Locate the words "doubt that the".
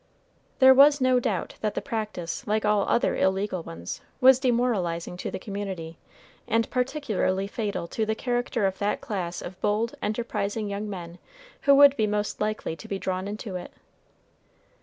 1.19-1.79